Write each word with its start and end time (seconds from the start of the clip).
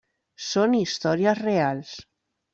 Són 0.45 0.73
històries 0.79 1.43
reals. 1.49 1.95